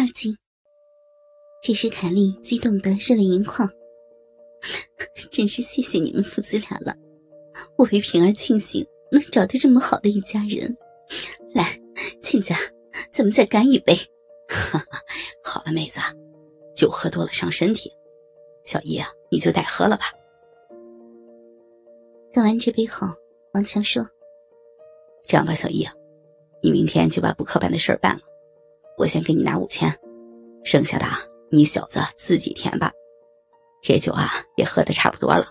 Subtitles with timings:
[0.00, 0.34] 二集，
[1.62, 3.68] 这时凯莉激动的热泪盈眶，
[5.30, 6.96] 真是谢谢你们父子俩了，
[7.76, 8.82] 我为平儿庆幸
[9.12, 10.74] 能找到这么好的一家人。
[11.54, 11.78] 来，
[12.22, 12.56] 亲家，
[13.10, 13.94] 咱们再干一杯。
[15.44, 16.00] 好了，妹子，
[16.74, 17.92] 酒喝多了伤身体，
[18.64, 20.04] 小姨啊，你就代喝了吧。
[22.32, 23.06] 干完这杯后，
[23.52, 24.02] 王强说
[25.28, 25.86] ：“这样吧，小姨，
[26.62, 28.22] 你明天就把补课班的事儿办了。”
[29.00, 29.90] 我先给你拿五千，
[30.62, 31.06] 剩下的
[31.50, 32.92] 你小子自己填吧。
[33.80, 35.46] 这酒啊也喝的差不多了，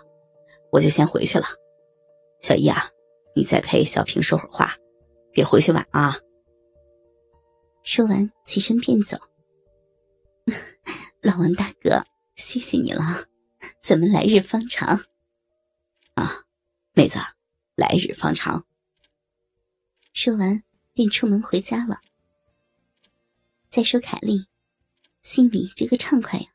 [0.71, 1.47] 我就先回去了。
[2.39, 2.77] 小姨啊，
[3.35, 4.75] 你再陪小平说会儿话，
[5.31, 6.15] 别回去晚啊。
[7.81, 9.17] 说完起身便走。
[11.23, 12.03] 老王大哥，
[12.35, 13.01] 谢谢你了，
[13.81, 15.05] 咱们来日方长。
[16.13, 16.43] 啊，
[16.93, 17.17] 妹子，
[17.73, 18.63] 来日方长。
[20.13, 21.99] 说完便出门回家了。
[23.69, 24.47] 再说凯莉，
[25.21, 26.47] 心里这个畅快呀！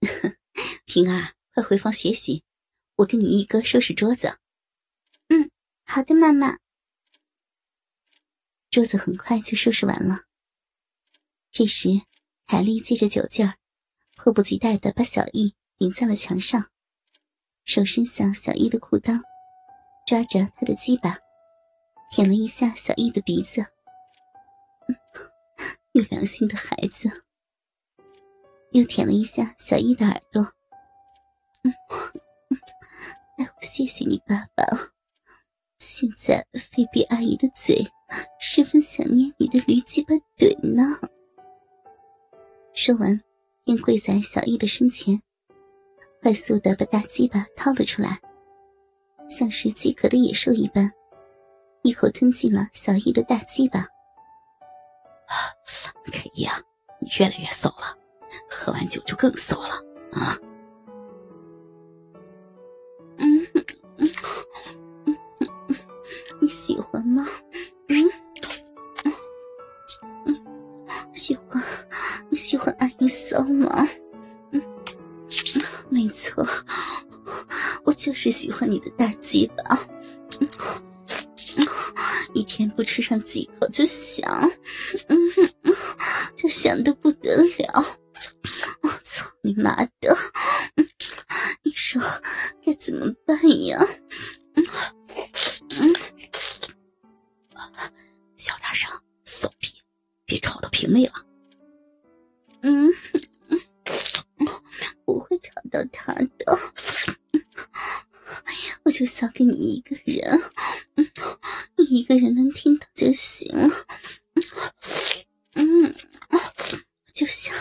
[0.86, 2.42] 平儿，快回房学习，
[2.96, 4.40] 我跟你一哥收拾桌子。
[5.28, 5.48] 嗯，
[5.84, 6.58] 好的，妈妈。
[8.70, 10.24] 桌子很快就收拾完了。
[11.52, 11.90] 这时，
[12.48, 13.56] 凯莉借着酒劲儿，
[14.16, 16.70] 迫不及待的把小易顶在了墙上，
[17.64, 19.22] 手伸向小易的裤裆，
[20.08, 21.18] 抓着他的鸡巴，
[22.10, 23.64] 舔了一下小易的鼻子。
[25.98, 27.10] 有良心的孩子，
[28.70, 30.40] 又舔了一下小易的耳朵。
[31.64, 31.74] 嗯，
[33.36, 34.64] 哎，我谢谢你，爸爸。
[35.80, 37.84] 现在菲比阿姨的嘴
[38.38, 40.84] 十分想念你的驴鸡巴腿呢。
[42.74, 43.20] 说完，
[43.64, 45.20] 便跪在小易的身前，
[46.22, 48.20] 快速的把大鸡巴掏了出来，
[49.28, 50.92] 像是饥渴的野兽一般，
[51.82, 53.84] 一口吞进了小易的大鸡巴。
[57.18, 57.96] 越来越骚了，
[58.48, 59.74] 喝完酒就更骚了
[60.12, 60.38] 啊！
[63.18, 63.64] 嗯嗯
[65.06, 65.16] 嗯
[66.40, 67.26] 你喜欢吗？
[67.88, 68.10] 嗯
[70.24, 70.34] 嗯，
[71.12, 71.62] 喜欢，
[72.28, 73.88] 你喜欢阿姨骚吗？
[74.52, 74.62] 嗯，
[75.88, 76.46] 没错，
[77.84, 79.78] 我就是喜欢你的大鸡巴。
[82.34, 84.30] 一天不吃上几口就想，
[85.08, 85.18] 嗯
[85.62, 85.74] 嗯，
[86.36, 87.98] 就想的不得了。
[88.82, 90.16] 我操你妈的！
[91.62, 92.00] 你说
[92.64, 93.36] 该怎么办
[93.66, 93.78] 呀？
[94.54, 94.64] 嗯
[95.70, 95.94] 嗯，
[98.36, 98.90] 小点声，
[99.24, 99.68] 骚逼，
[100.24, 101.12] 别吵到平妹了。
[102.62, 102.92] 嗯
[103.48, 103.60] 嗯，
[105.04, 106.58] 不会吵到她的。
[108.84, 110.40] 我就想给你一个人。
[111.76, 113.70] 你一个人能听到就行，了，
[117.12, 117.54] 就想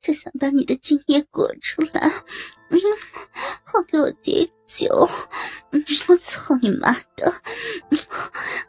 [0.00, 2.10] 就想把你的精液裹出来，
[2.70, 2.80] 嗯，
[3.62, 4.88] 好给我解酒，
[5.70, 7.32] 嗯，我操你妈的，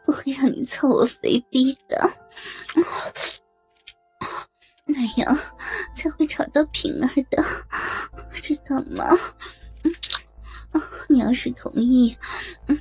[0.04, 2.12] 不会让你操我肥逼的，
[4.84, 5.38] 那样
[5.96, 7.42] 才会吵到平儿的，
[8.42, 9.18] 知道吗？
[9.82, 9.92] 嗯，
[11.08, 12.14] 你要是同意，
[12.68, 12.78] 嗯。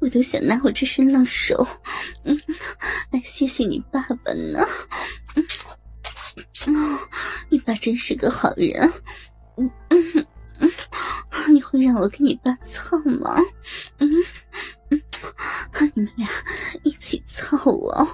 [0.00, 1.54] 我都想拿我这身浪手，
[2.24, 2.40] 嗯，
[3.10, 4.66] 来谢谢你爸爸呢。
[5.34, 5.44] 嗯，
[7.48, 8.92] 你爸真是个好人。
[9.56, 10.26] 嗯嗯
[10.58, 10.70] 嗯，
[11.54, 13.36] 你会让我跟你爸操吗？
[13.98, 14.08] 嗯
[14.90, 15.02] 嗯，
[15.94, 16.28] 你们俩
[16.82, 18.06] 一起操我，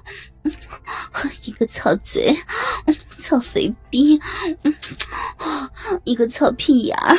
[1.44, 2.34] 一个操嘴，
[3.18, 4.20] 操肥逼，
[6.04, 7.16] 一个操屁眼儿。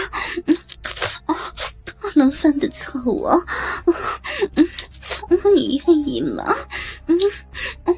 [2.15, 3.29] 能算的操我，
[4.55, 4.67] 嗯，
[5.55, 6.55] 你愿意吗？
[7.05, 7.19] 嗯
[7.85, 7.97] 嗯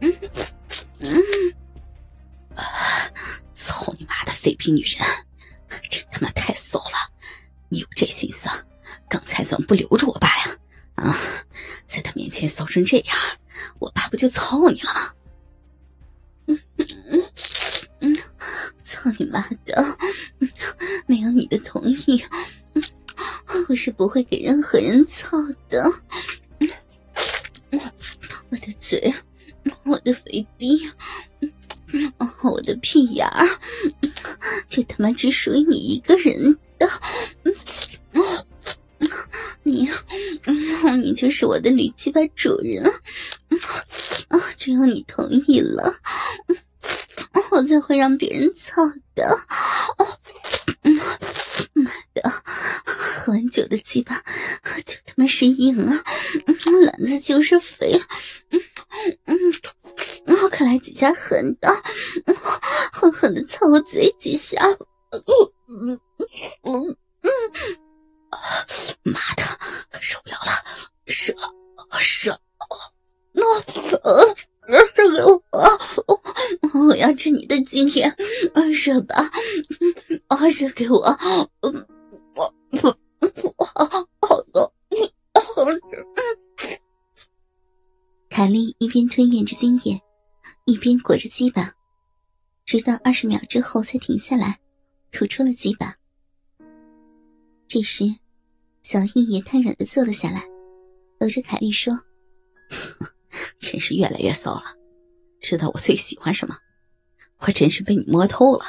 [0.00, 1.54] 嗯，
[3.54, 5.06] 操你妈的废逼女人，
[5.90, 7.12] 真他妈太骚了！
[7.68, 8.48] 你有这心思，
[9.08, 10.58] 刚才怎么不留着我爸呀？
[10.96, 11.16] 啊，
[11.86, 13.16] 在他面前骚成这样，
[13.78, 15.14] 我爸不就操你了？
[16.46, 16.86] 嗯嗯
[18.00, 18.16] 嗯，
[18.84, 19.98] 操你妈的！
[21.06, 22.24] 没有你的同意。
[23.68, 25.36] 我是不会给任何人操
[25.68, 25.92] 的。
[28.48, 29.14] 我的嘴，
[29.84, 30.90] 我的肥逼，
[32.42, 33.48] 我的屁眼儿，
[34.68, 36.88] 就他妈只属于你一个人的。
[39.62, 39.88] 你，
[40.98, 42.84] 你就是我的女鸡巴主人。
[44.28, 45.94] 啊，只要你同意了，
[47.50, 48.82] 我才会让别人操
[49.14, 49.38] 的。
[52.14, 52.22] 的，
[52.84, 54.22] 喝完酒的鸡巴
[54.84, 56.04] 就他妈是硬啊，
[56.84, 57.98] 篮子就是肥。
[58.50, 58.60] 嗯
[59.26, 59.36] 嗯，
[60.42, 61.72] 我可来几下狠的，
[62.92, 64.58] 狠狠的操我嘴几下。
[65.10, 65.22] 嗯
[65.68, 66.00] 嗯
[66.62, 66.96] 嗯嗯，
[69.02, 69.42] 妈的，
[70.00, 70.52] 受不了了，
[71.06, 71.34] 射
[71.98, 72.40] 射，
[73.32, 73.44] 那
[74.02, 74.34] 呃
[74.86, 75.42] 射给我，
[76.88, 78.14] 我要吃你的今天，
[78.74, 79.30] 射吧，
[80.28, 81.00] 啊射给我，
[81.62, 81.86] 嗯
[82.82, 84.72] 我我我好好的，
[85.34, 85.70] 好
[86.56, 86.80] 吃。
[88.28, 90.00] 凯莉一边吞咽着精液，
[90.64, 91.74] 一边裹着鸡巴，
[92.64, 94.58] 直到二十秒之后才停下来，
[95.12, 95.94] 吐出了鸡巴。
[97.68, 98.04] 这时，
[98.82, 100.44] 小易也瘫软的坐了下来，
[101.18, 101.92] 搂着凯莉说
[103.58, 104.64] ：“真是越来越骚了，
[105.40, 106.56] 知道我最喜欢什么？
[107.40, 108.64] 我真是被你摸透了。”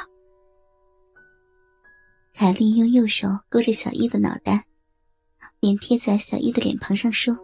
[2.33, 4.65] 凯莉用右手勾着小易的脑袋，
[5.59, 7.35] 脸贴在小易的脸庞上说。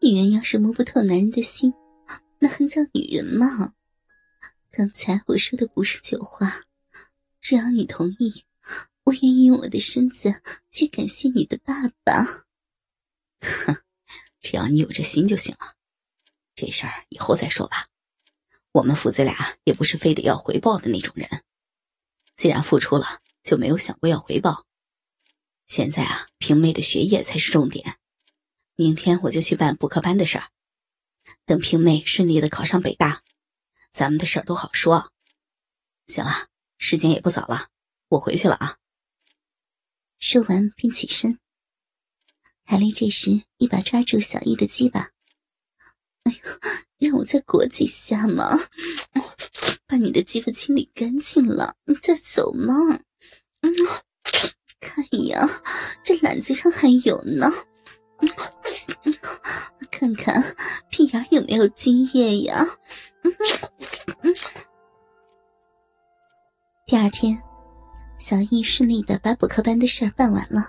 [0.00, 1.72] 女人要是摸不透男人的心，
[2.38, 3.72] 那还叫女人吗？
[4.70, 6.62] 刚才我说的不是酒话，
[7.40, 8.44] 只要你同意，
[9.04, 12.24] 我愿意用我的身子去感谢你的爸爸。
[13.40, 13.76] 哼，
[14.40, 15.74] 只要你有这心就行了，
[16.54, 17.86] 这事儿以后再说吧。
[18.72, 21.28] 我们父子俩也不是非得要回报的那种人，
[22.36, 24.64] 既然付出了，就没有想过要回报。
[25.66, 27.98] 现在啊，平妹的学业才是重点。
[28.76, 30.50] 明天我就去办补课班的事儿，
[31.46, 33.22] 等平妹顺利的考上北大，
[33.90, 35.12] 咱们的事儿都好说。
[36.06, 37.68] 行了，时间也不早了，
[38.08, 38.76] 我回去了啊。
[40.18, 41.38] 说完便起身。
[42.64, 45.10] 海丽这时一把抓住小易的鸡巴，
[46.24, 46.38] 哎呀，
[46.98, 48.58] 让我再裹几下嘛，
[49.86, 52.74] 把你的鸡巴清理干净了，你再走嘛。
[53.60, 53.72] 嗯，
[54.80, 55.48] 看呀，
[56.02, 57.50] 这篮子上还有呢。
[58.18, 58.28] 嗯
[59.90, 60.42] 看看
[60.90, 62.66] 屁眼有没有精液呀？
[63.22, 63.32] 嗯
[64.22, 64.34] 嗯
[66.84, 67.40] 第二天，
[68.18, 70.68] 小易顺利的把补课班的事儿办完了。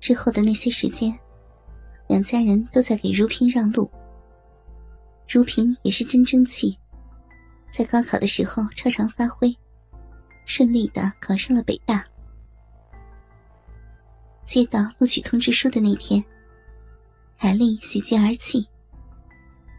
[0.00, 1.16] 之后的那些时间，
[2.08, 3.88] 两家人都在给如萍让路。
[5.28, 6.76] 如萍也是真争气，
[7.70, 9.54] 在高考的时候超常发挥，
[10.46, 12.02] 顺利的考上了北大。
[14.42, 16.24] 接到录取通知书的那天，
[17.36, 18.66] 海丽喜极而泣。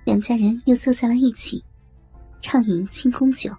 [0.06, 1.64] 两家人又坐在了一起，
[2.40, 3.52] 畅饮庆功酒。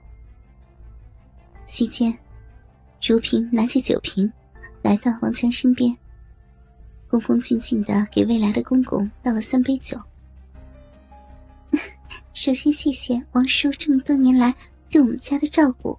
[1.64, 2.17] 席间，
[3.02, 4.32] 如萍拿起酒瓶，
[4.82, 5.96] 来到王强身边，
[7.10, 10.00] 恭恭敬敬的给未来的公公倒了三杯酒。
[12.32, 14.54] 首先，谢谢王叔这么多年来
[14.88, 15.98] 对我们家的照顾。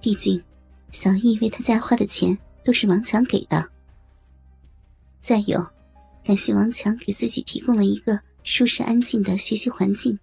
[0.00, 0.42] 毕竟，
[0.90, 3.70] 小易为他家花的钱都是王强给的。
[5.20, 5.64] 再有，
[6.24, 10.18] 感谢王强给自己提供了一个舒适安静的学习环境。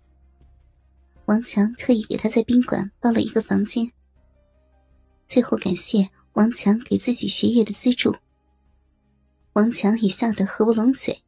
[1.28, 3.90] 王强特意给他在宾馆包了一个房间。
[5.26, 8.14] 最后，感谢王强给自己学业的资助。
[9.54, 11.24] 王强也笑得合不拢嘴：“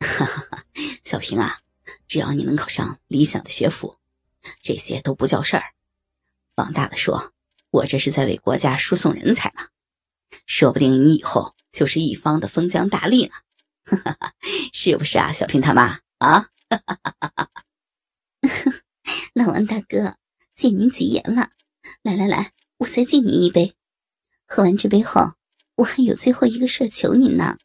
[0.00, 0.64] 哈哈哈，
[1.02, 1.60] 小平啊，
[2.06, 3.98] 只要你能考上理想的学府，
[4.60, 5.64] 这些都不叫事儿。
[6.56, 7.32] 往大了说，
[7.70, 9.68] 我这是在为国家输送人才呢，
[10.46, 13.34] 说不定你以后……”就是一方的封疆大吏呢，
[14.72, 16.48] 是不是啊，小平他妈啊？
[19.34, 20.16] 老王大哥，
[20.52, 21.50] 借您吉言了。
[22.02, 23.76] 来来来，我再敬您一杯。
[24.48, 25.34] 喝完这杯后，
[25.80, 27.56] 我还有最后一个事儿求您呢。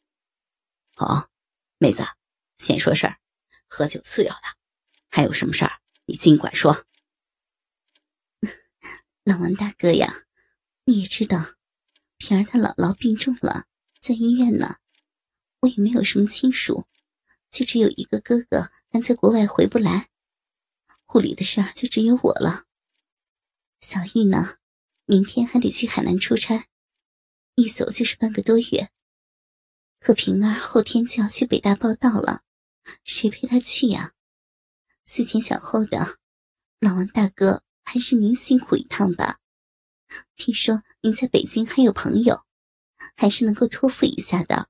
[0.95, 1.29] 好，
[1.77, 2.01] 妹子，
[2.55, 3.17] 先说事儿，
[3.67, 4.41] 喝酒次要的。
[5.09, 6.85] 还有什么事儿，你尽管说。
[9.25, 10.13] 老王大哥呀，
[10.85, 11.55] 你也知道，
[12.15, 13.65] 平儿她姥姥病重了。
[13.99, 14.77] 在医院呢，
[15.61, 16.87] 我也没有什么亲属，
[17.49, 20.07] 就只有一个哥哥还在国外回不来，
[21.03, 22.63] 护理的事儿就只有我了。
[23.81, 24.59] 小易呢，
[25.03, 26.67] 明天还得去海南出差，
[27.55, 28.91] 一走就是半个多月。
[29.99, 32.43] 可平儿后天就要去北大报道了，
[33.03, 34.13] 谁陪她去呀？
[35.03, 36.19] 思前想后的，
[36.79, 39.39] 老王大哥，还是您辛苦一趟吧。
[40.35, 42.45] 听说您在北京还有朋友。
[43.15, 44.69] 还是能够托付一下的，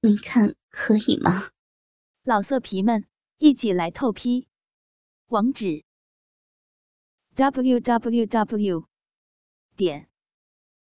[0.00, 1.50] 您看可以吗？
[2.22, 3.06] 老色皮们，
[3.36, 4.48] 一起来透批！
[5.26, 5.84] 网址
[7.34, 8.86] www
[9.76, 10.08] 点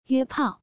[0.05, 0.63] 约炮